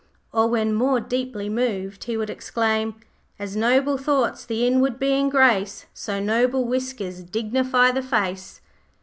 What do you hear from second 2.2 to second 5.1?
exclaim 'As noble thoughts the inward